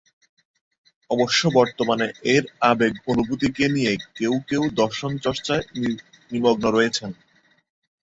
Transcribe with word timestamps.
অবশ্য 1.09 1.41
বর্তমানে 1.53 2.05
এর 2.33 2.43
আবেগ-অনুভূতিকে 2.71 3.65
নিয়ে 3.67 3.93
কেউ 4.17 4.33
কেউ 4.49 4.63
দর্শনচর্চায় 4.81 5.63
নিমগ্ন 6.31 6.63
রয়েছেন। 6.67 7.11